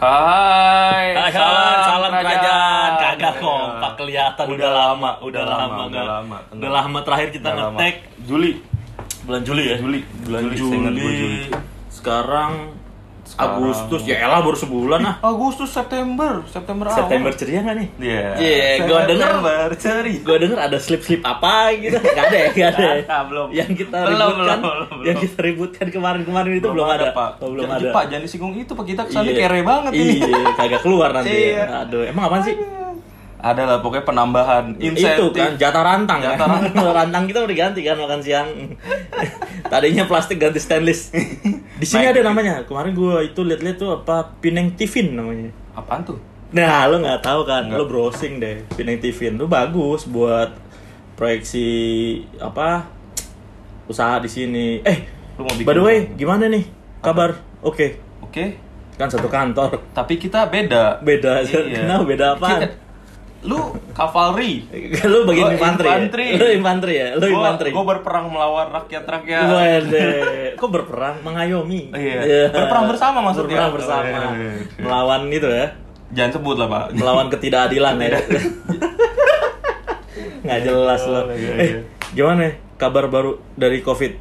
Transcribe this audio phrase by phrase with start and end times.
[0.00, 2.90] Hai, Hai, salam, salam kerajaan.
[3.04, 6.36] Kagak kompak kelihatan Udah udah, lama, udah lama, udah lama.
[6.56, 8.64] Udah lama terakhir kita ngetek Juli.
[9.28, 9.76] bulan Juli ya.
[9.76, 10.00] Juli.
[10.24, 11.52] Bulan Juli, Juli.
[11.92, 12.79] Sekarang,
[13.30, 13.62] Sekarang.
[13.62, 15.14] Agustus ya elah baru sebulan ah.
[15.22, 16.98] Agustus, September, September awal.
[16.98, 17.88] September ceria nggak nih?
[17.96, 18.26] Iya.
[18.34, 19.28] Iya, gua denger.
[19.30, 20.14] September ceri.
[20.20, 21.94] Gue denger ada slip-slip apa gitu.
[22.10, 22.88] Gak ada ya, gak ada.
[22.98, 23.18] ya?
[23.22, 23.48] Belum.
[23.50, 25.22] Yang kita Belum, ributkan, belum, belum, yang belum.
[25.22, 27.06] kita ributkan kemarin-kemarin itu belum, ada.
[27.12, 27.30] Pak.
[27.38, 27.88] Oh, belum Jangan- ada.
[27.92, 28.84] Pak, jangan disinggung itu, Pak.
[28.84, 29.38] Kita ke sana Iya.
[29.40, 30.14] kere banget ini.
[30.20, 31.30] Iya, kagak keluar nanti.
[31.46, 31.62] Iya.
[31.62, 31.64] ya.
[31.84, 32.56] Aduh, emang apaan sih?
[33.42, 35.32] Ada lah pokoknya penambahan Itu insentif.
[35.34, 36.48] kan jatah rantang Jatah kan.
[36.60, 36.92] rantang.
[36.98, 38.48] rantang kita udah diganti kan makan siang.
[39.72, 41.10] Tadinya plastik ganti stainless.
[41.74, 42.62] Di sini ada namanya.
[42.62, 45.48] Kemarin gua itu lihat-lihat tuh apa Pineng Tifin namanya.
[45.72, 46.18] Apaan tuh?
[46.50, 47.64] Nah, lo nggak tahu kan?
[47.64, 47.78] Nggak.
[47.78, 48.60] Lo browsing deh.
[48.70, 50.50] Pineng Tifin tuh bagus buat
[51.14, 51.68] proyeksi
[52.36, 52.88] apa
[53.86, 54.80] usaha di sini.
[54.82, 54.98] Eh,
[55.36, 56.16] Lu mau bikin by the way, apa?
[56.16, 56.64] gimana nih
[56.98, 57.30] kabar?
[57.60, 58.56] Oke, Oke.
[58.94, 59.80] kan satu kantor.
[59.92, 60.98] Tapi kita beda.
[60.98, 61.40] Beda.
[61.40, 61.86] Iya.
[61.86, 62.60] Kenapa beda apaan?
[63.40, 63.56] Lu
[63.90, 64.68] cavalry.
[65.02, 66.26] lu bagian infanteri, infanteri.
[66.28, 66.36] ya?
[66.36, 67.08] Lu infanteri ya?
[67.16, 67.70] Lu infanteri.
[67.72, 69.44] Gue berperang melawan rakyat-rakyat.
[69.48, 71.88] Waduh, kok berperang mengayomi?
[71.90, 72.52] Iya.
[72.52, 73.72] Berperang bersama maksudnya.
[73.72, 74.04] Berperang bersama.
[74.36, 74.52] Iya.
[74.76, 75.66] Melawan itu ya.
[76.10, 76.84] Jangan sebut lah pak.
[76.92, 78.10] Melawan ketidakadilan ya.
[80.40, 81.24] Nggak jelas loh.
[81.28, 81.80] Oh, iya, Eh, iya.
[82.12, 82.52] gimana ya?
[82.76, 84.12] kabar baru dari Covid?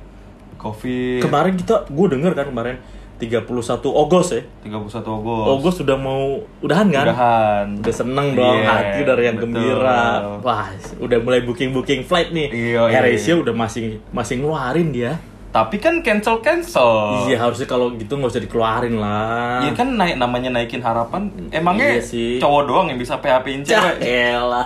[0.60, 1.24] Covid.
[1.24, 2.76] Kemarin kita gue denger kan kemarin
[3.20, 3.44] 31
[3.86, 4.42] Ogos ya.
[4.64, 5.48] 31 Agustus.
[5.52, 7.06] Ogos sudah mau udahan kan?
[7.06, 7.66] Udahan.
[7.78, 9.52] Udah seneng dong, Iya, hati udah yang betul.
[9.52, 10.04] gembira.
[10.40, 10.68] Wah,
[10.98, 12.48] udah mulai booking-booking flight nih.
[12.48, 13.36] Iya, iya, AirAsia iya.
[13.38, 15.20] udah masih masih ngeluarin dia.
[15.50, 17.26] Tapi kan cancel cancel.
[17.26, 19.66] Iya harusnya kalau gitu nggak usah dikeluarin lah.
[19.66, 21.28] Iya kan naik namanya naikin harapan.
[21.50, 22.38] Emangnya Iya sih.
[22.38, 24.06] cowok doang yang bisa PHP-in Cah, cewek.
[24.30, 24.64] elah.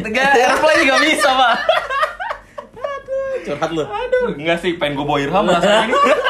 [0.00, 1.54] Enggak, airplay juga bisa, Pak.
[3.40, 3.82] Curhat lu.
[3.82, 5.94] Aduh, enggak sih pengen gue bawa Irham rasanya ini.
[5.96, 6.16] Ya,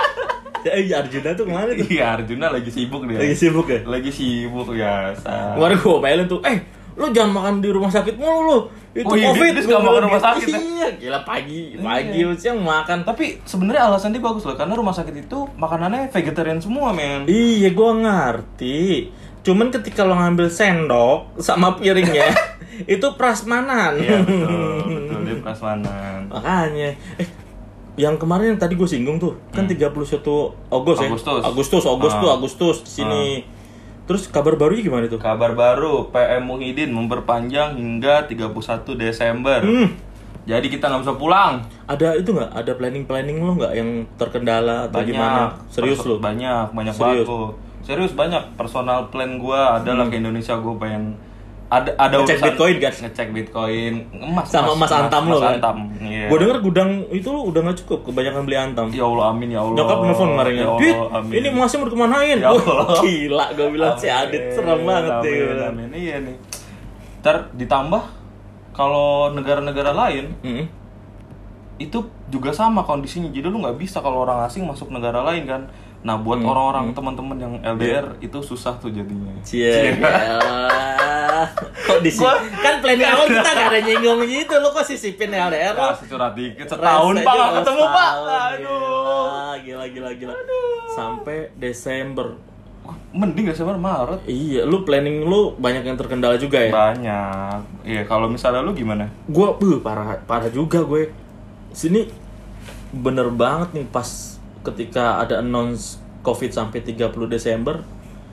[0.67, 1.87] iya, Arjuna tuh ke mana tuh?
[1.87, 3.19] Iya, Arjuna lagi sibuk dia.
[3.19, 3.81] Lagi sibuk ya?
[3.83, 5.57] Lagi sibuk biasa.
[5.57, 6.59] Kemarin gue mailin tuh, eh
[6.95, 8.59] lu jangan makan di rumah sakit mulu lu.
[8.91, 9.55] Itu Oh iya, covid.
[9.55, 10.27] Gua suka makan rumah gitu.
[10.27, 10.59] sakit ya?
[10.59, 12.35] Iya, gila pagi, pagi Iya.
[12.35, 12.99] siang makan.
[13.03, 17.25] Tapi sebenarnya alasan dia bagus loh karena rumah sakit itu makanannya vegetarian semua, men.
[17.25, 18.81] Iya, gue ngerti.
[19.41, 22.29] Cuman ketika lo ngambil sendok sama piringnya,
[22.91, 23.97] itu prasmanan.
[23.97, 24.83] Iya, betul.
[24.85, 26.21] Betul, dia prasmanan.
[26.29, 27.29] Makanya, eh
[28.01, 30.25] yang kemarin yang tadi gue singgung tuh kan 31 Agustus
[30.97, 31.05] ya.
[31.05, 31.13] Hmm.
[31.13, 31.43] Agustus.
[31.45, 32.35] Agustus, Agustus Ah.
[32.35, 33.25] Agustus di sini.
[34.09, 35.21] Terus kabar barunya gimana tuh?
[35.21, 39.61] Kabar baru, PM Muhyiddin memperpanjang hingga 31 Desember.
[39.63, 39.95] Hmm.
[40.49, 41.63] Jadi kita nggak bisa pulang.
[41.85, 42.51] Ada itu nggak?
[42.51, 45.55] Ada planning-planning lo nggak yang terkendala atau gimana?
[45.69, 46.19] Serius lo?
[46.19, 47.29] Banyak, banyak Serius?
[47.29, 47.55] banget.
[47.87, 48.43] Serius banyak.
[48.57, 51.15] Personal plan gua adalah ke Indonesia gua pengen
[51.71, 52.27] ada ada Hmm.
[52.27, 52.93] Ngecek Bitcoin, kan?
[52.93, 55.55] Ngecek Bitcoin, emas Sama Mas Antam lo kan?
[55.55, 55.77] Antam.
[56.03, 56.27] Iya.
[56.27, 58.87] Gue denger gudang itu lo udah nggak cukup, kebanyakan beli antam.
[58.91, 59.77] Ya Allah amin ya Allah.
[59.79, 61.33] Nyokap nelfon kemarin ya ya, amin.
[61.33, 62.37] ini emasnya mau dikemanain?
[62.37, 62.79] Ya Allah.
[62.99, 65.31] gila, gue bilang si Amin, Adit serem banget deh.
[65.31, 65.71] amin, gua bilang.
[65.73, 65.89] amin.
[65.95, 66.37] Iya nih.
[67.23, 68.03] Ntar ditambah
[68.71, 70.67] kalau negara-negara lain Mm-mm.
[71.79, 71.99] itu
[72.29, 73.31] juga sama kondisinya.
[73.31, 75.71] Jadi lu nggak bisa kalau orang asing masuk negara lain kan.
[76.01, 79.37] Nah, buat Hmm, orang-orang teman-teman yang LDR itu susah tuh jadinya.
[79.43, 81.45] Cie, elah.
[81.61, 85.77] Kok di Gua- Kan planning awal kita gak ada nyinggung gitu, lo kok sisipin LDR
[85.77, 85.93] lo?
[85.93, 88.11] Curhat dikit setahun pak juga ketemu pak.
[88.17, 89.55] Aduh.
[89.61, 90.35] Gila, gila, gila, gila.
[90.91, 92.33] Sampai Desember.
[93.13, 94.21] Mending gak sih Maret.
[94.25, 96.73] Iya, lu planning lu banyak yang terkendala juga ya?
[96.73, 97.59] Banyak.
[97.85, 99.13] Iya kalau misalnya lu gimana?
[99.27, 101.13] Gue, buh, parah, parah juga gue.
[101.71, 102.09] Sini
[102.91, 107.81] bener banget nih pas ketika ada announce COVID sampai 30 Desember,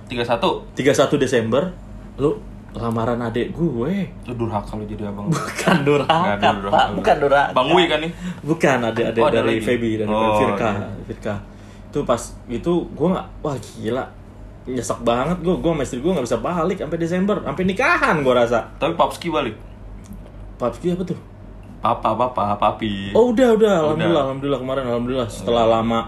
[0.07, 1.71] 31 31 Desember,
[2.17, 2.35] lu
[2.75, 3.93] lamaran adik gue.
[4.27, 5.27] Lu durhaka lu jadi abang.
[5.27, 6.75] Bukan durhaka, Nggak durhaka.
[6.77, 6.87] Pak.
[6.93, 7.51] Bukan durhaka.
[7.55, 8.11] Bang Wi kan nih?
[8.43, 9.55] Bukan, adik-adik Oh, dari?
[9.57, 10.87] Feby dari Oh, Firka, iya.
[11.05, 11.33] Firka.
[11.87, 14.03] Itu pas itu gue nggak, wah gila,
[14.67, 18.67] nyesek banget gue, gue istri gue nggak bisa balik sampai Desember, sampai nikahan gue rasa.
[18.77, 19.55] Tapi Papski balik.
[20.59, 21.17] Papski apa tuh?
[21.77, 23.13] Papa, papa, papi.
[23.13, 24.23] Oh udah, udah, alhamdulillah, Udah.
[24.25, 25.99] alhamdulillah kemarin, alhamdulillah setelah lama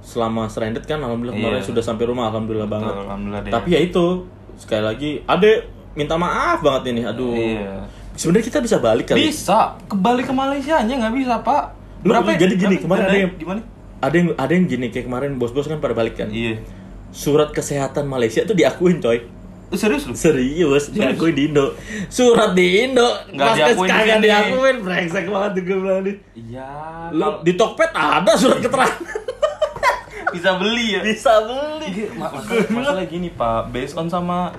[0.00, 1.66] selama stranded kan, alhamdulillah kemarin Iya.
[1.66, 2.94] sudah sampai rumah, alhamdulillah banget.
[2.94, 3.50] alhamdulillah deh.
[3.50, 4.06] Tapi ya itu
[4.54, 5.58] sekali lagi, adek
[5.92, 7.34] minta maaf banget ini, aduh.
[7.34, 7.82] Iya.
[8.14, 9.28] Sebenarnya kita bisa balik kali.
[9.28, 11.74] Bisa, kebalik ke Malaysia nya nggak bisa pak.
[12.00, 12.32] Lu- Berapa?
[12.32, 12.46] ya?
[12.46, 12.84] jadi gini, Berapa?
[12.86, 13.60] kemarin ada yang- gimana?
[13.96, 16.30] Ada yang ada yang gini kayak kemarin bos-bos kan pada balik kan.
[16.30, 16.62] Iya.
[17.10, 19.26] Surat kesehatan Malaysia tuh diakuin coy.
[19.66, 20.14] Lu serius lu?
[20.14, 21.74] Serius, diakuin di Indo.
[22.06, 23.02] Surat di Indo,
[23.34, 26.16] Nggak pas diakuin di kagak diakuin, brengsek banget tuh gue bilang nih.
[26.38, 26.70] Iya.
[27.10, 29.02] Lu di Tokped ada surat keterangan.
[30.34, 31.00] bisa beli ya.
[31.02, 31.88] Bisa beli.
[31.90, 34.54] Iya, ma- masalah, masalah gini pak, based on sama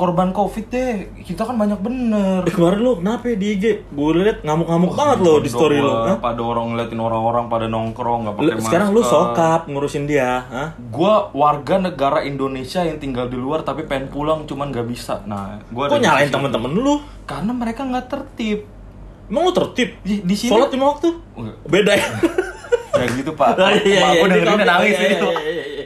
[0.00, 3.64] korban covid deh kita kan banyak bener Eh, kemarin lu kenapa ya di IG?
[3.86, 6.16] Gue liat ngamuk-ngamuk banget lo di story lo.
[6.16, 9.04] Pada orang ngeliatin orang-orang pada nongkrong nggak pakai Sekarang masker.
[9.04, 10.68] sokap ngurusin dia, hah?
[10.88, 15.20] Gua warga negara Indonesia yang tinggal di luar tapi pengen pulang cuman nggak bisa.
[15.22, 16.96] Nah, gua Kok nyalain temen-temen lu?
[17.22, 18.64] Karena mereka nggak tertib.
[19.26, 20.00] Emang lu tertib?
[20.00, 21.12] Di, di sini Sholat lima waktu?
[21.62, 22.06] Beda ya?
[22.92, 23.54] Ya gitu, Pak.
[23.56, 23.78] Oh, iya,
[24.10, 24.40] iya, kopi.
[24.40, 25.28] dan nangis Iya, itu.
[25.30, 25.79] iya, iya, iya.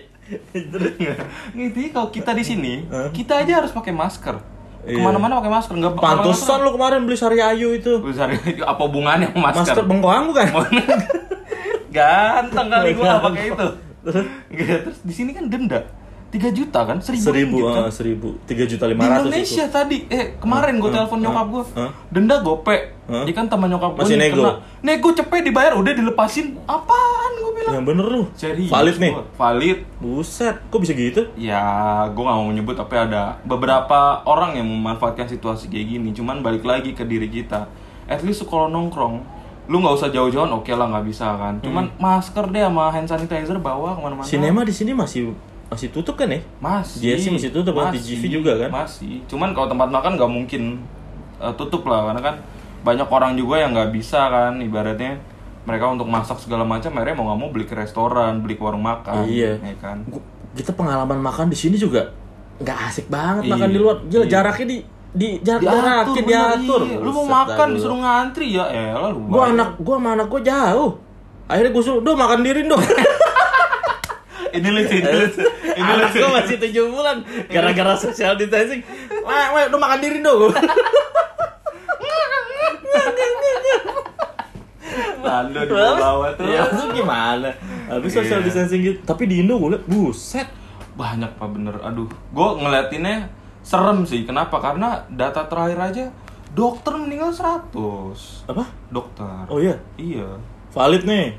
[0.54, 4.38] Gitu, kalau kita di sini, kita aja harus pakai masker.
[4.84, 5.00] Iya.
[5.00, 7.98] Ke mana-mana pakai masker, nggak Pantesan lu kemarin beli sari ayu itu.
[7.98, 8.30] Besar
[8.62, 9.74] apa hubungannya sama masker?
[9.74, 10.46] Masker bengkoang bukan?
[11.96, 13.66] Ganteng kali gua pakai itu.
[14.84, 16.03] Terus di sini kan denda
[16.34, 16.98] 3 juta kan?
[16.98, 17.86] Seribu, Seribu, kan?
[17.86, 21.64] ah, seribu, tiga juta lima ratus Indonesia tadi, eh kemarin gue telepon nyokap gue,
[22.10, 22.74] denda gope,
[23.06, 24.42] dia kan teman nyokap gue Masih nego?
[24.42, 24.52] kena.
[24.82, 27.74] nego cepet dibayar, udah dilepasin, apaan gue bilang?
[27.78, 28.22] Yang bener lu.
[28.34, 29.12] Serius Valid nih.
[29.38, 29.78] Valid.
[30.02, 31.22] Buset, kok bisa gitu?
[31.38, 31.62] Ya,
[32.10, 36.10] gue gak mau menyebut tapi ada beberapa orang yang memanfaatkan situasi kayak gini.
[36.10, 37.70] Cuman balik lagi ke diri kita.
[38.10, 39.22] At least kalau nongkrong,
[39.64, 41.62] lu nggak usah jauh-jauhan, oke lah nggak bisa kan.
[41.62, 44.26] Cuman masker deh sama hand sanitizer bawa ke mana-mana.
[44.26, 45.32] Sinema di sini masih
[45.66, 46.40] masih tutup kan ya?
[46.58, 46.98] Masih.
[47.00, 48.70] Dia sih masih tutup kan, TGV juga kan?
[48.74, 49.24] Masih.
[49.24, 50.62] Cuman kalau tempat makan nggak mungkin
[51.36, 52.36] eh, tutup lah karena kan
[52.80, 55.16] banyak orang juga yang nggak bisa kan ibaratnya
[55.64, 58.82] mereka untuk masak segala macam akhirnya mau nggak mau beli ke restoran, beli ke warung
[58.82, 59.24] makan.
[59.24, 59.56] Iya.
[59.56, 60.04] ya kan.
[60.04, 60.20] Gu-
[60.52, 62.12] Kita pengalaman makan di sini juga
[62.54, 63.96] nggak asik banget Iya, makan di luar.
[64.04, 64.30] Gila iya.
[64.30, 64.78] jaraknya di
[65.10, 66.80] di jarak jarakin bener, diatur.
[66.84, 66.98] iya.
[67.00, 67.74] Lu mau makan dah lu.
[67.74, 69.26] disuruh ngantri ya, elah lu.
[69.26, 70.90] Gua anak gua sama anak gua jauh.
[71.44, 72.78] Akhirnya gua suruh, "Duh, makan diri dong."
[74.54, 75.42] ini lucu, ini lucu.
[75.74, 76.22] Ini lucu.
[76.24, 77.18] masih tujuh bulan
[77.48, 78.78] gara-gara social distancing.
[79.20, 80.54] Wah, wah, udah makan diri dong.
[85.18, 86.46] Lalu di bawah tuh.
[86.46, 87.50] Ya, itu gimana?
[87.88, 88.46] Habis social Iya.
[88.46, 88.98] distancing gitu.
[89.02, 90.46] Tapi di Indo gue liat, buset.
[90.94, 91.74] Banyak pak bener.
[91.82, 93.26] Aduh, gue ngeliatinnya
[93.60, 94.22] serem sih.
[94.22, 94.60] Kenapa?
[94.60, 96.04] Karena data terakhir aja
[96.54, 98.62] dokter meninggal 100 Apa?
[98.88, 99.42] dokter.
[99.50, 100.38] Oh iya, Iya.
[100.70, 101.34] valid nih.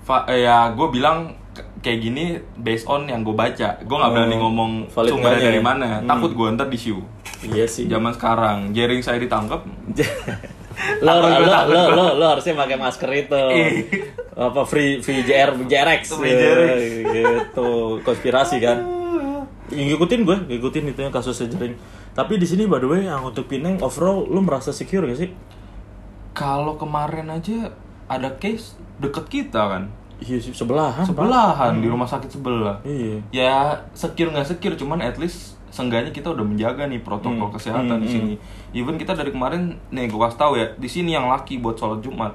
[0.00, 1.34] Fa eh, ya gue bilang
[1.80, 2.24] kayak gini
[2.56, 3.80] based on yang gue baca.
[3.80, 5.64] Gue nggak Oh, berani ngomong valid sumbernya dari ya?
[5.64, 5.88] mana.
[6.00, 6.08] Hmm.
[6.08, 7.00] Takut gue ntar di show.
[7.42, 7.88] Iya sih.
[7.88, 9.64] Zaman sekarang, jaring saya ditangkap.
[11.04, 13.42] lo, lo, lo, lo, lo, lo harusnya pakai masker itu.
[13.56, 13.68] Iya.
[14.40, 16.16] Apa free free JR JRX.
[16.16, 16.80] Free JRX.
[17.06, 17.68] gitu.
[18.00, 18.78] Konspirasi kan.
[19.70, 21.76] Ngikutin gue, ngikutin itu yang kasus jaring.
[22.10, 25.30] Tapi di sini by the way yang untuk Pineng overall lu merasa secure gak sih?
[26.32, 27.70] Kalau kemarin aja
[28.06, 29.84] ada case deket kita kan.
[30.20, 31.02] Iya sih sebelahan.
[31.02, 32.76] Sebelahan di rumah sakit sebelah.
[32.82, 33.16] Iya.
[33.30, 33.54] ya
[33.90, 38.02] secure nggak secure cuman at least seenggaknya kita udah menjaga nih protokol Hmm, kesehatan hmm,
[38.02, 38.34] di sini
[38.72, 42.00] even kita dari kemarin nih gue kasih tahu ya di sini yang laki buat sholat
[42.00, 42.34] jumat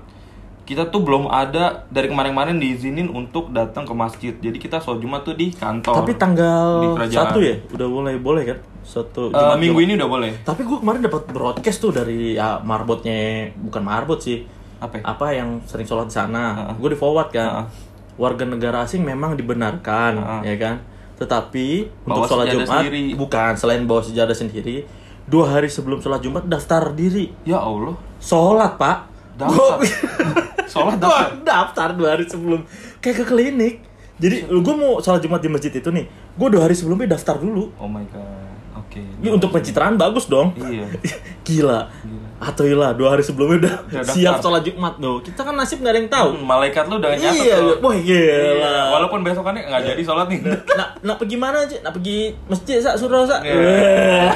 [0.63, 5.21] kita tuh belum ada dari kemarin-kemarin diizinin untuk datang ke masjid jadi kita sholat jumat
[5.21, 8.57] tuh di kantor Tapi tanggal satu ya udah boleh boleh kan?
[8.81, 13.13] Satu Eh, minggu ini udah boleh Tapi gue kemarin dapat broadcast tuh dari ya, marbotnya
[13.53, 14.47] bukan marbot sih.
[14.85, 15.03] Apa ya?
[15.03, 16.43] Apa yang sering sholat di sana?
[16.55, 16.73] Heeh.
[16.77, 17.49] Gue di forward kan.
[17.51, 17.67] Heeh.
[18.15, 20.41] Warga negara asing memang dibenarkan, Heeh.
[20.45, 20.75] ya kan.
[21.15, 21.67] Tetapi
[22.03, 23.03] Bawa untuk sholat Jumat sendiri.
[23.13, 24.83] bukan selain bawa sejadah sendiri,
[25.25, 28.97] dua hari sebelum sholat Jumat daftar diri ya allah sholat pak.
[29.35, 29.79] Daftar.
[30.65, 32.63] Sholat daftar daftar dua hari sebelum
[32.97, 33.75] kayak ke klinik.
[34.15, 37.67] Jadi gue mau sholat Jumat di masjid itu nih, gue dua hari sebelumnya daftar dulu.
[37.75, 40.55] oh my god oke Ini untuk pencitraan bagus dong.
[40.57, 40.87] iya
[41.47, 41.91] Gila.
[42.01, 42.14] Gila.
[42.35, 44.13] Atau ilah dua hari sebelumnya udah Udah daftar.
[44.13, 45.23] siap sholat Jumat tuh.
[45.23, 46.29] Kita kan nasib nggak ada yang tahu.
[46.31, 47.75] Hmm, malaikat lu udah nyatet Iya, tuh.
[47.79, 48.35] wah gila.
[48.51, 50.39] Iya, walaupun besokannya nggak jadi sholat nih
[50.69, 51.77] Nak, nak pergi mana aja?
[51.79, 53.39] Nak pergi masjid sak suruh sak.
[53.41, 54.35] Iya.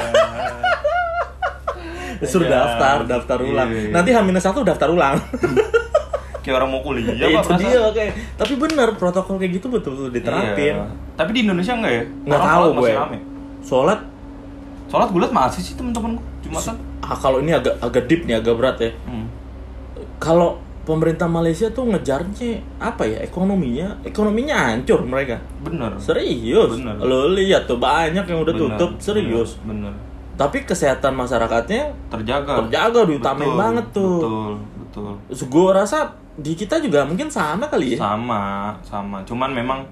[2.22, 2.52] Suruh Iya.
[2.54, 3.68] daftar, daftar ulang.
[3.70, 3.90] Iya.
[3.90, 5.16] Nanti H-1 daftar ulang.
[6.40, 8.04] kayak orang mau kuliah Ya, pak itu dia oke.
[8.36, 10.74] Tapi benar protokol kayak gitu betul-betul diterapin.
[10.74, 10.88] Iya.
[11.14, 12.02] Tapi di Indonesia enggak ya?
[12.26, 12.92] Nggak tahu gue.
[13.60, 14.00] Sholat
[14.90, 16.74] Sholat gue liat masih sih temen-temen Jumatan.
[17.00, 18.90] Ah, kalau ini agak agak deep nih, agak berat ya.
[19.06, 19.26] hmm.
[20.18, 25.38] Kalau pemerintah Malaysia tuh ngejarnya apa ya ekonominya ekonominya hancur mereka.
[25.62, 25.94] Bener.
[25.96, 26.74] Serius.
[26.74, 26.98] Bener.
[26.98, 29.56] lo lihat tuh banyak yang udah Bener, tutup serius.
[29.62, 29.94] Bener, bener.
[30.34, 32.64] tapi kesehatan masyarakatnya Terjaga.
[32.64, 34.16] terjaga diutamain Betul, banget tuh.
[34.18, 34.52] Betul
[34.90, 35.12] Betul.
[35.46, 35.98] Gue rasa
[36.34, 37.98] di kita juga mungkin sama kali ya.
[38.02, 39.22] Sama Sama.
[39.22, 39.84] Cuman memang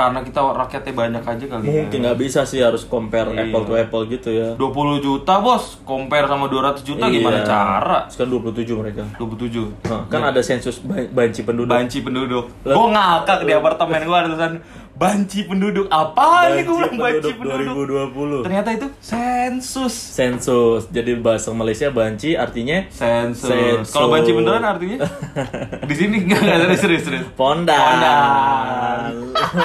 [0.00, 2.02] Karena kita rakyatnya banyak aja kali mungkin ya.
[2.02, 3.44] nggak bisa sih harus compare Iya.
[3.44, 4.48] apple to apple gitu ya.
[4.54, 4.64] 20
[4.98, 5.76] juta bos.
[5.82, 7.44] Compare sama 200 juta gimana Iya.
[7.44, 7.98] cara?
[8.08, 9.04] Sekarang 27 mereka.
[9.14, 11.68] 27 Nah, kan ada sensus ba- banci penduduk.
[11.68, 12.48] Banci penduduk.
[12.62, 14.52] Gue ngakak di apartemen gue ada tulisan
[15.00, 21.56] Banci penduduk Apa nih gue bilang banci penduduk 2020 Ternyata itu sensus sensus jadi bahasa
[21.56, 23.48] Malaysia banci artinya Sensus.
[23.48, 23.96] Sensus.
[23.96, 25.08] Kalau banci beneran artinya?
[25.88, 27.24] Di sini enggak enggak serius serius.
[27.32, 27.80] Pondan.
[27.80, 29.12] Pondan.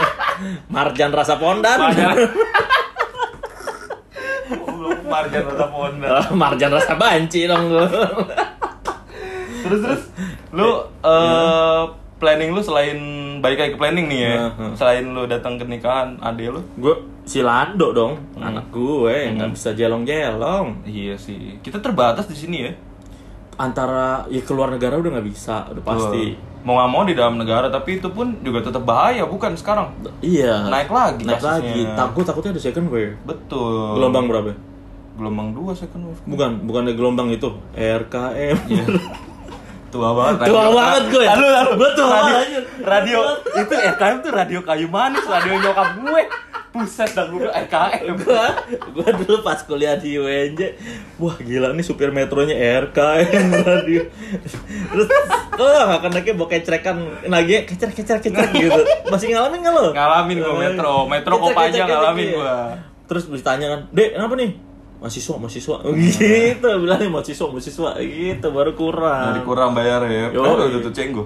[0.74, 1.78] Marjan rasa pondan.
[1.92, 2.16] Banyak.
[5.06, 6.16] Marjan rasa Honda.
[6.34, 7.86] Marjan rasa banci dong lu.
[9.66, 10.02] terus terus
[10.54, 10.70] lu
[11.02, 12.98] eh planning lu selain
[13.44, 14.34] balik lagi ke planning nih ya.
[14.36, 14.74] Nah, nah.
[14.76, 16.62] Selain lu datang ke nikahan ade lu.
[16.80, 16.96] gue
[17.26, 20.86] si Lando dong, anak gue nggak bisa jelong-jelong.
[20.86, 21.60] Iya sih.
[21.60, 22.72] Kita terbatas di sini ya.
[23.56, 26.36] Antara ya keluar negara udah nggak bisa, udah pasti.
[26.36, 26.54] Tuh.
[26.66, 29.94] Mau nggak mau di dalam negara tapi itu pun juga tetap bahaya bukan sekarang.
[30.24, 30.66] Iya.
[30.72, 31.62] Naik lagi Naik kasusnya.
[31.62, 31.82] lagi.
[31.94, 33.14] Takut takutnya ada second wave.
[33.22, 34.02] Betul.
[34.02, 34.52] Gelombang berapa?
[35.16, 36.22] Gelombang dua second wave.
[36.26, 37.54] Bukan, bukan gelombang itu.
[37.78, 38.58] RKM.
[38.66, 38.86] Iya.
[39.96, 40.38] Tua banget.
[40.52, 40.76] Tua radio.
[40.76, 41.26] banget gue.
[41.26, 41.72] Lalu lalu.
[41.80, 42.64] Gue tua radio, banget.
[42.84, 43.20] radio
[43.64, 46.24] itu RKM tuh radio kayu manis, radio nyokap gue.
[46.76, 48.16] Buset dah gue bilang RKM.
[48.20, 48.46] gua
[48.92, 50.76] gua dulu pas kuliah di UNJ
[51.16, 52.52] wah gila nih supir metronya
[52.84, 54.04] RKM radio
[54.92, 55.08] terus
[55.56, 56.98] oh akan naiknya bawa kecrekan
[57.32, 60.94] nagih kecer kecer kecer gitu masih ngalamin nggak lo Ngalamin gua metro.
[61.08, 62.56] Metro kecrek, ngalamin iya.
[63.08, 64.52] terus ditanya kan dek kenapa nih
[64.98, 70.32] mahasiswa mahasiswa gitu bilangnya mahasiswa mahasiswa gitu baru kurang Jadi kurang bayar ya.
[70.32, 70.66] Yo, iya.
[70.68, 71.24] udah tuh cenggo?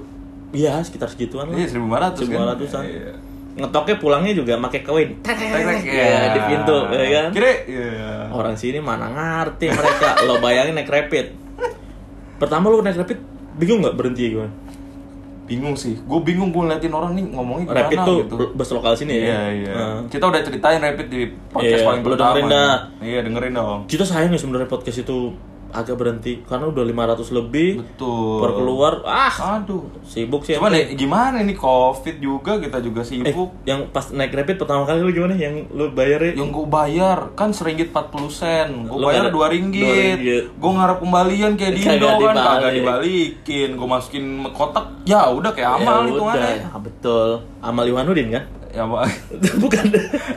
[0.49, 2.57] iya sekitar segituan lah Iya 1500 kan.
[2.57, 2.83] 1500-an.
[2.83, 3.11] Iya.
[3.59, 8.11] ngetoknya pulangnya juga pakai koin Tek, tek, ya, di pintu ya kan Kira iya.
[8.29, 10.21] Orang sini mana ngerti mereka.
[10.23, 11.25] lo bayangin naik rapid.
[12.37, 13.17] Pertama lu naik rapid
[13.57, 14.53] bingung nggak berhenti gimana?
[15.49, 15.97] Bingung sih.
[15.97, 18.35] Gue bingung gue ngeliatin orang nih ngomongnya gimana Rapid tuh gitu.
[18.53, 19.25] bus lokal sini ya.
[19.25, 19.73] Iya, iya.
[19.73, 19.99] Nah.
[20.05, 22.29] Kita udah ceritain Rapid di podcast Iya, paling pertama.
[22.37, 22.73] dengerin dah.
[23.01, 23.79] Iya, dengerin dong.
[23.89, 25.17] Kita sayang ya sebenarnya podcast itu
[25.71, 28.39] agak berhenti karena udah 500 lebih Betul.
[28.39, 29.85] per keluar ah Aduh.
[30.01, 33.53] sibuk sih Cuman ya, gimana nih Covid juga kita juga eh, sibuk.
[33.63, 36.31] yang pas naik rapid pertama kali lu gimana yang lu bayar ya?
[36.35, 40.17] Yang gue bayar kan seringgit 40 sen, gue Lu bayar dua ringgit.
[40.17, 40.43] ringgit.
[40.51, 43.69] Gue ngarep kembalian kayak Kagak Dindo kan, kagak dibalikin.
[43.73, 47.29] Gue masukin kotak, ya udah kayak amal Ya itu udah, ya, betul.
[47.59, 48.43] Amal Iwanudin kan?
[48.69, 49.05] Ya Pak.
[49.57, 49.83] Bukan.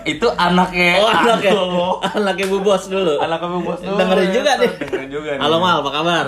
[0.09, 0.91] itu anaknya.
[0.99, 1.53] Oh, anak ya.
[1.53, 2.01] Aduh.
[2.01, 3.21] Anaknya Bu Bos dulu.
[3.21, 3.97] Anak kami bos dulu.
[4.01, 4.33] Dengerin ya.
[4.33, 4.71] juga nih.
[4.81, 5.41] Dengerin juga nih.
[5.45, 6.25] Halo Mal, apa kabar?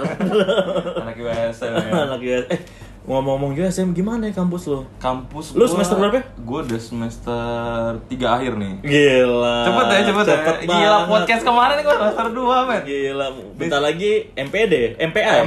[1.02, 1.90] Anak USM ya.
[2.04, 2.44] Anak US.
[2.52, 2.60] Eh,
[3.04, 4.84] ngomong-ngomong USM gimana ya kampus lo?
[4.96, 6.20] Kampus gua- semester berapa?
[6.38, 8.72] Gue udah semester 3 akhir nih.
[8.80, 9.56] Gila.
[9.64, 10.36] Cepet ya, cepet, ya.
[10.62, 11.08] Gila, banget.
[11.08, 12.80] podcast kemarin gue semester 2, men.
[12.84, 13.26] Gila.
[13.56, 15.32] Bentar lagi MPD, MPA.
[15.40, 15.44] ya?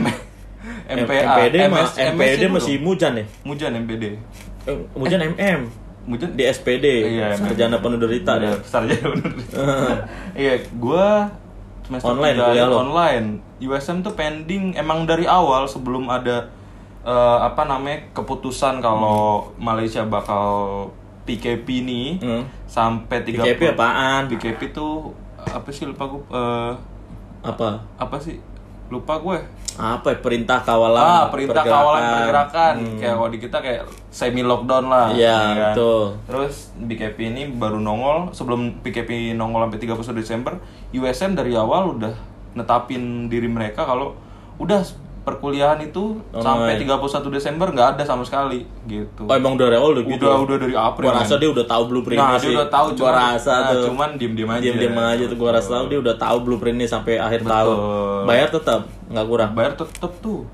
[0.90, 1.22] MPA.
[1.38, 1.56] MPD
[2.18, 3.26] MPD masih Mujan ya?
[3.46, 4.04] Mujan MPD.
[4.66, 5.87] Eh, Mujan MM.
[6.08, 9.36] Mujan Di SPD, Iya, Sarjana Penuh Derita Iya, sarjana bener.
[10.34, 11.28] Iya, gua
[11.84, 12.76] semester Online tiga kuliah lo?
[12.82, 13.28] online.
[13.60, 16.48] USM tuh pending emang dari awal sebelum ada
[17.02, 19.20] eh, apa namanya keputusan kalau
[19.58, 20.88] Malaysia bakal
[21.24, 22.44] PKP nih Hmm.
[22.66, 24.28] sampai 30 PKP apaan?
[24.28, 26.72] PKP tuh apa sih lupa gue eh,
[27.42, 27.84] Apa?
[27.96, 28.36] apa sih
[28.88, 29.40] lupa gue
[29.74, 30.18] Apa ya?
[30.18, 32.98] Perintah kawalan ah perintah kawalan pergerakan Hmm.
[32.98, 33.82] kayak kalau di kita kayak
[34.18, 35.54] semi lockdown lah Iya, ya kan?
[35.72, 36.04] betul.
[36.26, 40.54] terus BKP ini baru nongol sebelum PKP nongol sampai 31 Desember
[40.90, 42.14] USM dari awal udah
[42.52, 44.18] netapin diri mereka kalau
[44.58, 44.82] udah
[45.22, 46.98] perkuliahan itu sampai Online.
[47.04, 50.24] 31 Desember nggak ada sama sekali gitu Oh, emang dari awal udah gitu.
[50.24, 52.48] udah udah dari April Gua rasa dia udah tahu blueprintnya Nah, sih.
[52.48, 53.84] dia udah tahu, gua cuman- rasa nah, tuh.
[53.86, 54.64] cuman diem-diem aja.
[54.64, 57.78] Diem-diem aja tuh gua rasa tahu dia udah tahu blueprintnya sampai akhir tahun.
[58.24, 59.52] Bayar tetap nggak kurang.
[59.52, 60.48] bayar tetep tuh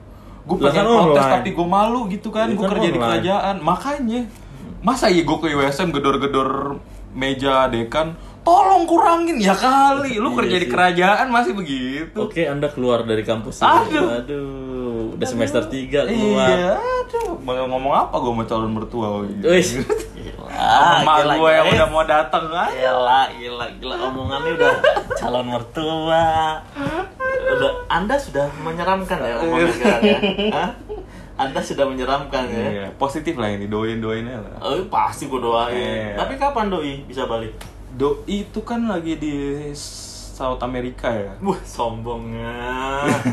[0.44, 1.34] gue pengen kan protes online.
[1.34, 3.06] tapi gue malu gitu kan Ya gue kan kerja di online.
[3.08, 4.22] kerajaan makanya
[4.80, 6.50] masa iya gue ke USM gedor-gedor
[7.12, 10.72] meja dekan tolong kurangin ya kali lu Iya kerja di sih.
[10.72, 13.64] kerajaan masih begitu Oke, Anda keluar dari kampus.
[13.64, 14.20] Aduh.
[14.20, 15.72] Aduh, udah semester 3
[16.04, 16.48] keluar.
[16.52, 19.68] iya aduh mau ngomong apa gue mau calon mertua gitu Wih.
[20.54, 24.74] Emak gila, gue yang udah mau datang kan Gila, gila, gila omongannya udah
[25.16, 26.26] calon mertua.
[27.46, 30.18] Udah Anda sudah menyeramkan ya omongan sekarang ya.
[30.50, 30.70] Hah?
[31.36, 32.66] Anda sudah menyeramkan ya.
[32.72, 35.74] Iya, positif lah ini doain doainnya lah Oh, pasti gue doain.
[35.74, 36.16] Iya.
[36.16, 37.52] Tapi kapan doi bisa balik?
[37.92, 39.70] doi itu kan lagi di
[40.34, 42.54] South America ya Wah, sombongnya.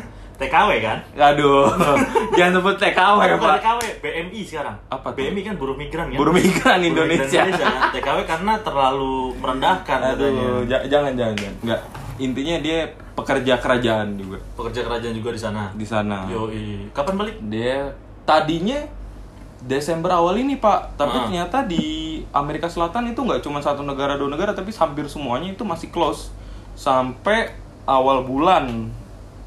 [0.40, 0.96] TKW kan?
[1.14, 1.68] Aduh,
[2.36, 3.56] jangan sebut TKW Oh, ya, bukan Pak.
[3.60, 4.76] TKW, BMI sekarang.
[4.88, 5.20] Apa tuh?
[5.20, 6.16] BMI kan buruh migran kan?
[6.16, 7.44] Buruh migran Buruh Indonesia.
[7.44, 7.92] kan?
[7.92, 10.80] TKW karena terlalu merendahkan Aduh, katanya.
[10.88, 11.54] jangan jangan jangan.
[11.60, 11.80] Enggak.
[12.16, 12.78] Intinya dia
[13.20, 15.62] pekerja kerajaan juga Pekerja kerajaan juga di sana.
[15.72, 16.18] di sana.
[16.26, 16.88] Yoi.
[16.90, 17.36] Kapan balik?
[17.44, 18.80] Dia tadinya
[19.60, 20.96] Desember awal ini, Pak.
[20.96, 21.22] Tapi Ah.
[21.22, 21.84] ternyata di
[22.30, 26.32] Amerika Selatan itu nggak cuma satu negara dua negara, tapi hampir semuanya itu masih close
[26.72, 27.52] sampai
[27.84, 28.88] awal bulan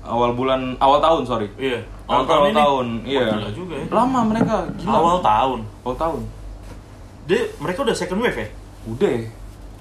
[0.01, 1.79] awal bulan awal tahun sorry Iya.
[2.05, 2.57] awal, tahun, ini?
[2.57, 3.85] tahun Wah, iya juga ya.
[3.89, 5.59] lama mereka gila Awal tahun.
[5.81, 6.21] awal tahun
[7.23, 8.47] Dia mereka udah second wave ya?
[8.85, 9.15] udah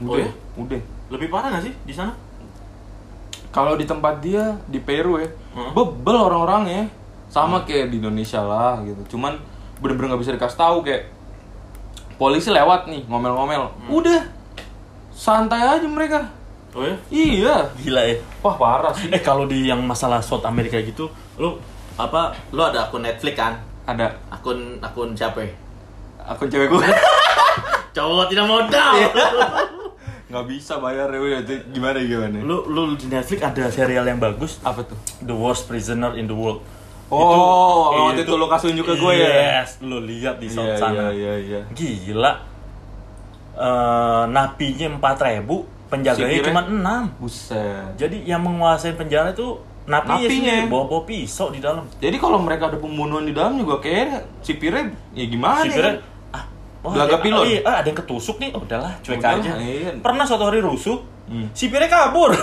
[0.00, 0.30] Oh, udah iya?
[0.54, 0.80] udah
[1.10, 2.14] Lebih parah nggak sih di sana?
[3.52, 5.76] Kalau di tempat dia di Peru ya Hmm.
[5.76, 6.88] bebel orang-orangnya
[7.28, 9.36] sama kayak di Indonesia lah gitu cuman
[9.78, 11.12] bener-bener nggak bisa dikasih tahu kayak
[12.16, 13.88] polisi lewat nih ngomel-ngomel Hmm.
[13.92, 14.20] udah
[15.12, 16.24] santai aja mereka
[16.72, 16.96] Oh ya?
[17.12, 17.68] Iya.
[17.76, 18.16] Gila ya.
[18.40, 19.12] Wah parah sih.
[19.12, 21.04] Eh kalau di yang masalah South America gitu,
[21.36, 21.60] lu
[22.00, 22.32] apa?
[22.48, 23.60] Lu ada akun Netflix kan?
[23.84, 25.52] Ada Akun akun siapa ya?
[26.24, 26.80] akun cewek gue.
[27.92, 28.92] Cowok tidak modal.
[30.32, 32.40] Nggak bisa bayar ya itu gimana gimana?
[32.40, 34.96] lu lu di Netflix ada serial yang bagus, Apa tuh?
[35.20, 36.64] The Worst Prisoner in the World.
[37.12, 39.60] Oh, waktu itu lu kasih unjuk ke gue ya?
[39.60, 41.12] Yes, lu lihat di Iya South sana.
[41.12, 41.60] iya iya iya.
[41.68, 42.32] Gila.
[43.52, 45.44] Eh napinya 4000,
[45.92, 46.48] penjaganya Sipirnya?
[46.48, 47.20] cuma 6.
[47.20, 47.92] Buset.
[48.00, 50.54] Jadi yang menguasai penjara itu napinya, Napinya.
[50.56, 51.84] sih, bawa-bawa pisau di dalam.
[52.00, 56.11] Jadi kalau mereka ada pembunuhan di dalam juga kayak sipirnya ya gimana Sipirnya, ya?
[56.82, 57.44] Oh, Gelagat ada- pilot.
[57.44, 58.50] Iya, ah, ada yang ketusuk nih.
[58.50, 59.50] Oh, udahlah, cuek aja.
[59.56, 59.90] iya.
[59.96, 61.48] Pernah suatu hari rusuh, Hmm.
[61.52, 62.30] sipirnya kabur.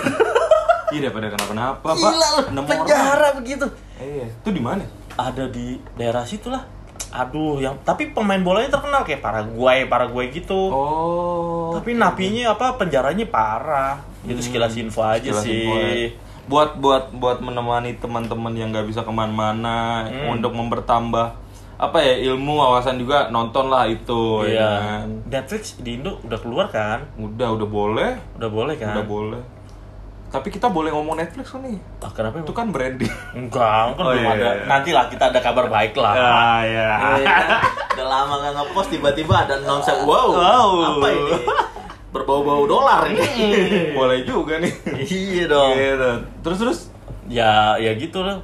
[0.90, 1.94] Iya daripada kenapa-napa, Pak.
[1.94, 2.70] Gila lu, Enam orang.
[2.82, 3.62] penjara begitu.
[3.96, 4.26] Iya.
[4.26, 4.82] Itu di mana?
[5.14, 6.66] Ada di daerah situ lah.
[7.12, 10.58] Aduh, yang tapi pemain bolanya terkenal kayak Paraguay, Paraguay gitu.
[10.68, 11.70] Oh.
[11.72, 14.02] Tapi napinya apa penjaranya parah.
[14.22, 15.62] Itu sekilas info aja Sekilas sih.
[15.62, 15.94] info ya.
[16.46, 20.34] Buat buat buat menemani teman-teman yang nggak bisa ke mana-mana Hmm.
[20.34, 21.38] untuk mempertambah
[21.80, 24.68] apa ya ilmu wawasan juga nonton lah itu ya Iya.
[24.76, 25.06] kan.
[25.26, 27.08] Netflix di Indo udah keluar kan?
[27.16, 28.92] Udah udah boleh, Udah boleh kan?
[28.94, 29.42] udah boleh.
[30.28, 31.80] Tapi kita boleh ngomong Netflix kan nih.
[31.98, 33.08] Ah, kenapa Itu kan branding.
[33.34, 34.48] Enggak, kan Oh, belum iya, ada.
[34.52, 34.64] iya.
[34.64, 36.14] Nanti lah kita ada kabar baik lah.
[36.14, 36.90] Ah ya.
[37.18, 37.34] Iya,
[37.90, 40.68] Udah lama gak ngepost tiba-tiba ada announce wow, Wow.
[40.94, 41.32] apa ini?
[42.10, 43.24] Berbau-bau dolar ini.
[43.90, 44.72] boleh juga nih.
[45.02, 45.74] iya dong.
[45.74, 46.10] Gitu.
[46.44, 46.78] Terus terus
[47.26, 48.38] Ya ya gitu lah.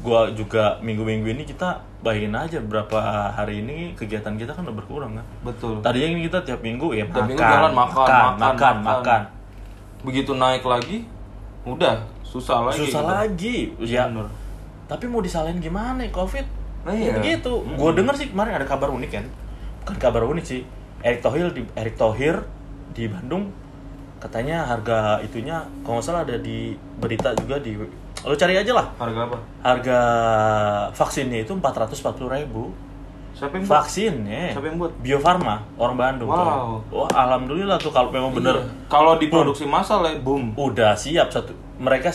[0.00, 5.12] Gua juga minggu-minggu ini kita bayangin aja berapa hari ini kegiatan kita kan udah berkurang
[5.20, 5.26] kan.
[5.44, 5.84] betul.
[5.84, 8.76] Tadinya ini kita tiap minggu ya Tiap makan, minggu jalan, makan, makan, makan, makan, makan.
[8.88, 9.22] makan.
[10.00, 10.98] Begitu naik lagi,
[11.68, 12.80] udah susah lagi.
[12.88, 13.12] Susah gitu.
[13.12, 13.56] lagi.
[13.84, 14.08] Ya.
[14.08, 14.28] Bener.
[14.88, 16.46] Tapi mau disalahin gimana ya Covid?
[16.88, 17.12] Nah, Ya iya.
[17.20, 17.52] begitu.
[17.52, 17.76] Hmm.
[17.76, 19.24] Gue denger sih kemarin ada kabar unik kan.
[19.84, 20.60] Bukan kabar unik sih.
[21.04, 22.44] Erick Thohir di Erick Thohir
[22.92, 23.48] di Bandung
[24.20, 27.72] katanya harga itunya kalau nggak salah ada di berita juga di
[28.22, 29.36] lo cari aja lah Harga apa?
[29.62, 29.98] harga
[30.92, 31.96] vaksinnya itu 440.000
[32.30, 32.70] ribu
[33.30, 33.72] Siapa yang buat?
[33.74, 34.92] vaksinnya Siapa yang buat?
[34.98, 36.36] Bio Farma orang Bandung Wow.
[36.84, 36.98] tuh.
[36.98, 38.68] wah alhamdulillah tuh kalau memang bener Iya.
[38.86, 40.52] Kalau diproduksi massal ya, boom.
[40.52, 42.12] udah siap satu mereka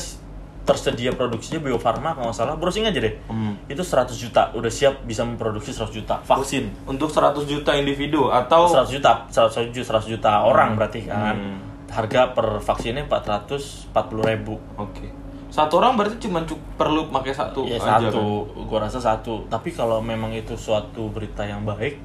[0.62, 3.54] tersedia produksinya Bio Farma kalau nggak salah browsing aja deh Hmm.
[3.66, 8.66] itu 100 juta udah siap bisa memproduksi 100 juta vaksin Untuk 100 juta individu atau
[8.68, 11.58] 100 juta 100 juta 100 juta orang berarti kan Hmm.
[11.88, 13.90] harga per vaksinnya 440
[14.22, 15.10] ribu Oke.
[15.56, 18.68] Satu orang berarti cuma cu- perlu pakai satu ya aja satu kan?
[18.68, 21.96] gua rasa satu tapi kalau memang itu suatu berita yang baik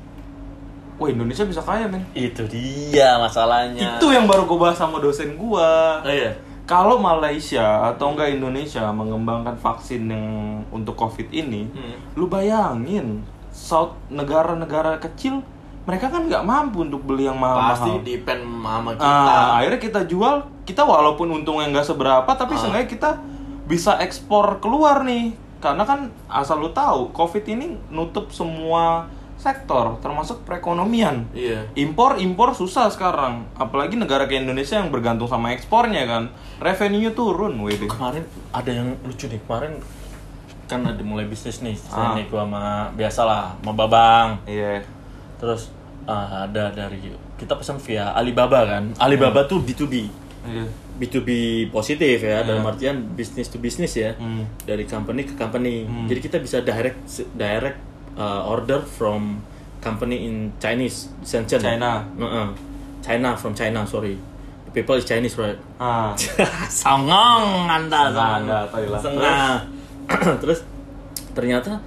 [0.97, 2.05] Wah, Indonesia bisa kaya, men.
[2.13, 5.99] itu dia masalahnya Itu yang baru gue bahas sama dosen gua.
[5.99, 6.31] oh, iya
[6.63, 10.27] Kalau Malaysia atau enggak Indonesia mengembangkan vaksin yang
[10.71, 11.99] untuk COVID ini, Hmm.
[12.15, 15.43] lu bayangin, South negara-negara kecil
[15.81, 17.75] mereka kan nggak mampu untuk beli yang mahal-mahal.
[17.75, 22.61] pasti depend sama kita Ah, akhirnya kita jual, kita walaupun untungnya nggak seberapa, tapi Ah.
[22.61, 23.11] seenggaknya kita
[23.71, 25.31] bisa ekspor keluar nih.
[25.61, 29.07] Karena kan asal lu tahu, COVID ini nutup semua
[29.37, 31.25] sektor, termasuk perekonomian.
[31.33, 36.29] iya Impor impor susah sekarang, apalagi negara kayak Indonesia yang bergantung sama ekspornya kan,
[36.59, 37.87] revenue turun, wede.
[37.87, 39.81] kemarin ada yang lucu nih kemarin
[40.65, 42.15] kan ada mulai bisnis nih Ah.
[42.15, 42.63] saya nih gua sama
[42.95, 44.85] biasalah sama babang Iya.
[45.37, 45.73] terus
[46.05, 50.07] ah, ada dari kita pesan via Alibaba kan Alibaba tuh B2B
[50.47, 50.65] Iya.
[51.01, 51.31] B2B
[51.67, 54.45] positif ya dalam artian bisnis to bisnis ya Hmm.
[54.61, 56.05] dari company ke company Hmm.
[56.05, 57.01] jadi kita bisa direct
[57.33, 57.81] direct
[58.15, 59.41] uh, order from
[59.79, 62.05] company in Chinese Shenzhen China.
[62.15, 62.49] Heeh.
[63.01, 64.13] China from China sorry
[64.63, 66.13] the people is Chinese right Ah.
[66.71, 68.13] Songong anda.
[68.13, 69.65] Anda, Thailand.
[70.43, 70.61] Terus
[71.31, 71.81] ternyata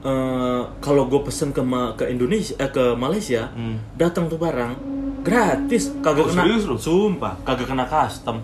[0.00, 3.76] eh, kalau gue pesen ke Ma- ke Indonesia eh, ke Malaysia Hmm.
[3.94, 4.95] datang tuh barang
[5.26, 6.76] gratis kagak Oh, kena serius lu?
[6.76, 8.38] sumpah kagak kena custom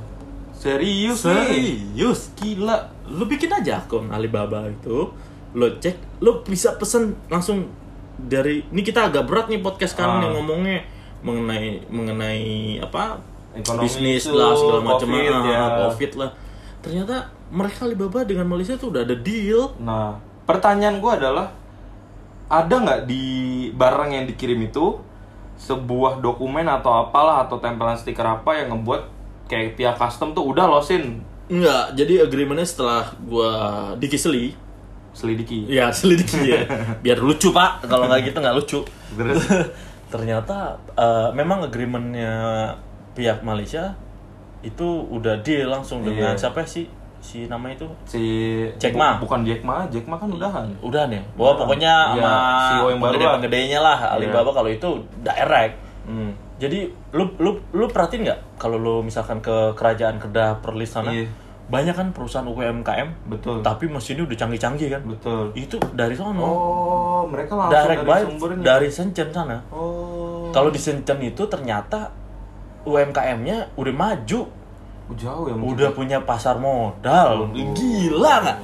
[0.53, 1.35] Serius nih?
[1.87, 2.77] serius gila
[3.09, 5.11] lu bikin aja akun Alibaba itu
[5.53, 7.67] lo cek lo bisa pesen langsung
[8.15, 10.21] dari ini kita agak berat nih podcast sekarang Ah.
[10.21, 10.79] nih ngomongnya
[11.21, 12.43] mengenai mengenai
[12.79, 13.19] apa
[13.53, 15.61] Ekonomi bisnis itu, lah segala macam COVID, ah, ya.
[15.85, 16.31] covid lah
[16.79, 17.17] ternyata
[17.49, 21.53] mereka Alibaba dengan Malaysia tuh udah ada deal Nah, pertanyaan gue adalah
[22.49, 23.23] ada nggak di
[23.69, 24.97] barang yang dikirim itu
[25.63, 29.03] sebuah dokumen atau apalah atau tempelan stiker apa yang ngebuat
[29.47, 33.51] kayak pihak custom tuh udah losin Enggak, jadi agreementnya setelah gua
[33.95, 34.57] dikiseli
[35.13, 35.69] selidiki.
[35.69, 36.65] Ya selidiki ya
[36.99, 38.81] Biar lucu pak, kalau nggak gitu nggak lucu
[39.13, 39.45] Terus?
[40.13, 42.73] Ternyata eh, memang agreementnya
[43.13, 43.93] pihak Malaysia
[44.65, 46.49] Itu udah deal langsung dengan Iya.
[46.49, 46.89] siapa sih
[47.23, 48.19] si nama itu Si
[48.77, 49.15] Jack Ma.
[49.15, 50.67] bu- bukan Jack Ma, Jack Ma kan udahan.
[50.81, 51.61] Udah nih, bahwa Udah.
[51.63, 52.35] pokoknya Iya, sama
[52.67, 52.99] CEO yang baru lah.
[53.07, 56.35] penggede-penggedenya lah Alibaba kalau itu direct Hmm.
[56.59, 56.83] Jadi
[57.13, 61.31] lu lu lu perhatiin nggak kalau lu misalkan ke kerajaan Kedah Perlis sana Iya.
[61.65, 63.63] banyak kan perusahaan UMKM Betul.
[63.63, 65.03] tapi mesinnya udah canggih-canggih kan.
[65.05, 65.55] Betul.
[65.55, 66.39] Itu dari sono.
[66.39, 68.63] Oh, mereka langsung direct dari sumbernya.
[68.65, 69.63] dari Shenzhen sana.
[69.71, 70.51] Oh.
[70.51, 72.11] Kalau di Shenzhen itu ternyata
[72.83, 74.41] UMKM-nya udah maju,
[75.15, 77.49] jauh ya udah punya pasar modal.
[77.53, 78.59] Gila nggak?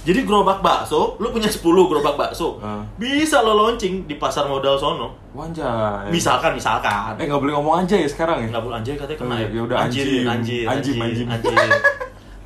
[0.00, 2.56] Jadi gerobak bakso, lu punya 10 gerobak bakso.
[2.58, 2.80] Ah.
[2.96, 5.12] Bisa lo launching di pasar modal sono.
[5.36, 6.08] Wanjay.
[6.08, 7.20] Misalkan, misalkan.
[7.20, 8.48] Eh nggak boleh ngomong aja ya sekarang ya.
[8.48, 9.46] Nggak boleh anjir katanya kena Oh, ya.
[9.46, 11.28] ya udah, anjir, anjir, anjir, anjing.
[11.28, 11.52] anjir.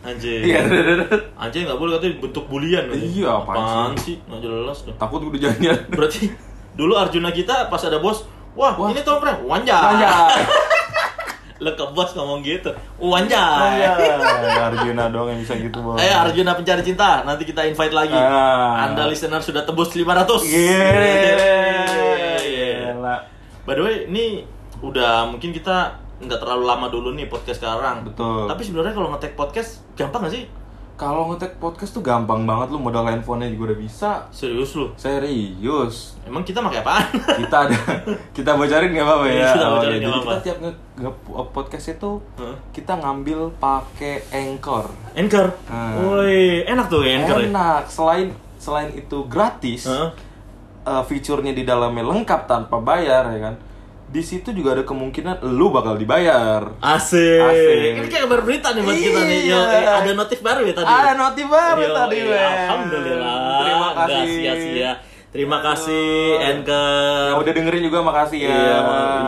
[0.04, 0.40] Anjir.
[0.44, 0.60] Iya.
[1.32, 2.84] Anjir nggak boleh katanya bentuk bulian.
[2.92, 4.20] Iya, apaan sih?
[4.28, 4.96] Nggak jelas dong.
[5.00, 5.78] Takut udah janjian.
[5.88, 6.28] Berarti
[6.76, 8.92] dulu Arjuna kita pas ada bos, wah, Wah.
[8.92, 9.72] ini tongkrong, wanja.
[9.72, 10.42] Wanjay.
[11.62, 12.66] Lo ke bos ngomong gitu,
[12.98, 13.38] wanja.
[13.38, 14.10] Wanjay.
[14.58, 16.02] Arjuna doang yang bisa gitu, Bang.
[16.02, 18.18] Ayo Arjuna pencari cinta, nanti kita invite lagi.
[18.18, 18.90] Ah.
[18.90, 20.42] Anda listener sudah tebus 500.
[20.42, 21.10] Gila.
[22.42, 23.16] Gila.
[23.62, 24.42] By the way, ini
[24.82, 28.02] udah mungkin kita nggak terlalu lama dulu nih podcast sekarang.
[28.02, 28.50] Betul.
[28.50, 30.44] Tapi sebenarnya kalau ngetek podcast gampang gak sih?
[30.94, 34.10] Kalau ngetek podcast tuh gampang banget lu modal handphonenya juga udah bisa.
[34.30, 34.86] Serius lu?
[34.94, 36.14] Serius.
[36.22, 37.02] Emang kita pakai apaan?
[37.36, 37.74] Kita ada
[38.36, 39.48] kita bocorin nggak apa-apa ya.
[39.48, 39.98] Kita Oh, bocorin ya.
[39.98, 40.22] Jadi apa-apa.
[40.24, 41.18] kita tiap nge, nge-
[41.50, 42.56] podcast itu Heeh.
[42.70, 44.86] kita ngambil pakai Anchor.
[45.12, 45.46] Anchor.
[45.66, 45.98] Ah.
[45.98, 47.38] Woi, enak tuh ya Anchor.
[47.38, 47.46] ya?
[47.48, 47.82] Enak.
[47.86, 48.26] Selain
[48.56, 50.08] selain itu gratis, Heeh.
[50.84, 53.54] eh, fiturnya di dalamnya lengkap tanpa bayar ya kan.
[54.06, 56.76] Di situ juga ada kemungkinan lu bakal dibayar.
[56.78, 57.42] Asik.
[57.42, 57.98] Asik.
[57.98, 59.40] Ini kayak kabar berita nih buat kita nih.
[59.42, 59.60] Yo, Iya.
[59.74, 60.86] eh, ada notif baru ya tadi.
[60.86, 62.46] Ada notif baru Yo, tadi, iya.
[62.64, 63.36] Alhamdulillah.
[63.58, 64.26] Terima kasih.
[64.30, 64.92] sia-sia.
[65.34, 66.06] Terima kasih
[66.38, 67.42] Yang Anchor.
[67.42, 68.54] udah dengerin juga makasih ya.
[68.54, 68.78] Iya,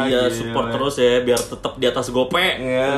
[0.06, 2.38] iya support terus ya biar tetap di atas gope.
[2.38, 2.90] Iya,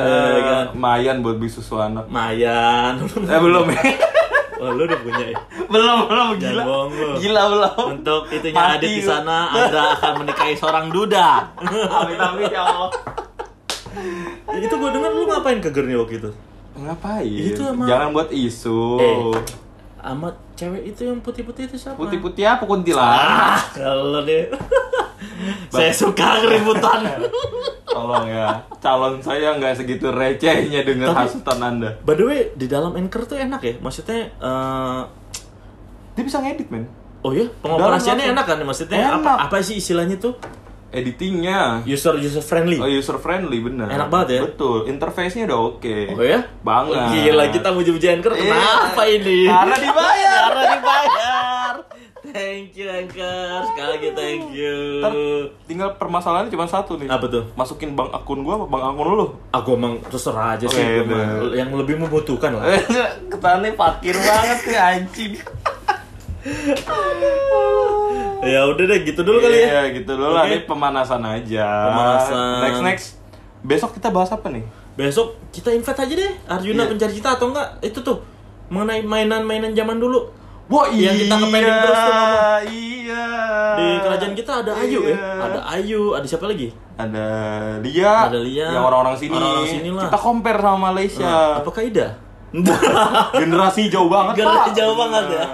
[0.44, 0.64] kan.
[0.76, 2.04] lumayan buat beli susu anak.
[2.04, 3.00] Mayan.
[3.00, 3.80] Eh belum ya?
[4.58, 5.38] Oh, lu udah punya ya?
[5.66, 6.62] belum, belum Jangan gila.
[6.64, 7.08] bohong lu.
[7.16, 7.84] Gila belum.
[7.92, 11.26] Untuk itunya Mati Adit di sana, Anda akan menikahi seorang duda.
[11.60, 12.90] Amin amin ya Allah.
[14.50, 16.30] itu gue denger lu ngapain ke Gerni waktu itu?
[16.74, 17.26] Ngapain?
[17.26, 18.80] Itu sama- Jangan buat isu.
[18.96, 19.16] Eh.
[19.98, 21.94] Sama cewek itu yang putih-putih itu siapa?
[21.94, 23.18] Putih-putih apa kuntilanak?
[23.18, 24.46] Ah, kalau deh.
[25.68, 27.02] Saya suka keributan.
[27.98, 28.46] Tolong ya,
[28.78, 31.90] calon saya nggak segitu recehnya dengan Tapi- hasutan anda.
[32.00, 33.74] By the way, di dalam Anchor tuh enak ya?
[33.76, 35.00] Maksudnya, eh,
[36.14, 36.86] Dia bisa ngedit men.
[37.20, 38.58] oh ya, pengoperasiannya enak kan?
[38.60, 39.38] Maksudnya apa, Enak.
[39.44, 40.38] apa sih istilahnya tuh?
[40.88, 41.84] Editingnya.
[41.84, 42.80] User user friendly.
[42.80, 43.86] Oh user friendly bener.
[43.86, 44.40] Enak banget ya?
[44.42, 44.88] Betul.
[44.88, 45.96] Interface-nya udah oke.
[46.16, 46.40] Oh ya?
[46.62, 46.96] Banget.
[46.96, 48.32] Oh, Gila kita muji-muji Anchor.
[48.32, 48.56] Iya.
[48.56, 49.38] Kenapa ini?
[49.44, 50.48] Karena dibayar.
[50.48, 51.47] Karena dibayar.
[52.28, 53.64] Thank you Anchor.
[53.72, 55.00] Sekali lagi thank you.
[55.00, 55.12] Ntar
[55.64, 57.08] tinggal permasalahannya cuma satu nih.
[57.08, 57.44] Apa tuh?
[57.56, 59.26] Masukin bank akun gua apa bank akun lu?
[59.50, 60.82] Aku emang terserah aja sih.
[61.04, 61.56] Bener.
[61.56, 62.68] yang lebih membutuhkan lah.
[63.32, 65.32] Ketannya fakir banget nih anjing.
[68.52, 69.68] ya udah deh gitu dulu kali ya.
[69.68, 70.44] Iya, gitu dulu lah.
[70.44, 70.52] Oke.
[70.52, 71.66] Ini pemanasan aja.
[71.90, 72.60] Pemanasan.
[72.62, 73.06] Next next.
[73.64, 74.64] Besok kita bahas apa nih?
[74.94, 76.90] Besok kita invite aja deh Arjuna Iya.
[76.90, 78.18] pencari cita atau enggak itu tuh
[78.68, 80.30] mengenai mainan-mainan zaman dulu.
[80.68, 82.62] Wah, Yang kita ke-pending terus tuh ngomong.
[82.68, 83.26] Iya.
[83.72, 85.16] Di kerajaan kita ada Ayu Iya.
[85.16, 86.68] ya, ada Ayu, ada siapa lagi?
[86.94, 87.26] Ada
[87.80, 88.14] Lia.
[88.28, 88.68] Ada Lia.
[88.70, 89.32] Yang orang-orang sini.
[89.32, 90.04] Orang-orang sini lah.
[90.04, 91.24] Kita compare sama Malaysia.
[91.24, 92.08] Nah, apakah Ida?
[93.34, 94.76] Generasi jauh banget, Generasi Pak.
[94.76, 95.44] jauh banget ya.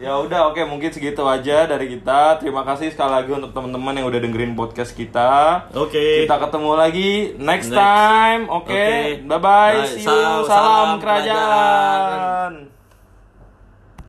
[0.00, 2.36] ya udah oke mungkin segitu aja dari kita.
[2.36, 5.68] Terima kasih sekali lagi untuk teman-teman yang udah dengerin podcast kita.
[5.70, 6.24] Oke.
[6.24, 7.76] Kita ketemu lagi next, Next.
[7.76, 8.42] time.
[8.50, 8.72] Oke.
[8.72, 8.88] Oke.
[9.22, 9.76] Bye bye.
[9.78, 9.84] Bye.
[9.86, 10.08] See you.
[10.08, 12.52] Salam- Salam, salam kerajaan.
[12.56, 12.81] kerajaan.